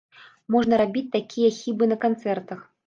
[0.55, 2.59] Можна рабіць такія хібы на канцэртах.